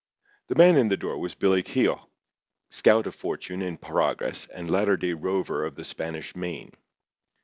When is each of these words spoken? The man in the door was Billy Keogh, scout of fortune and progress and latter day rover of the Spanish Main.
The 0.47 0.55
man 0.55 0.77
in 0.77 0.87
the 0.87 0.97
door 0.97 1.19
was 1.19 1.35
Billy 1.35 1.61
Keogh, 1.61 2.09
scout 2.71 3.05
of 3.05 3.13
fortune 3.13 3.61
and 3.61 3.79
progress 3.79 4.47
and 4.47 4.67
latter 4.67 4.97
day 4.97 5.13
rover 5.13 5.63
of 5.63 5.75
the 5.75 5.85
Spanish 5.85 6.35
Main. 6.35 6.71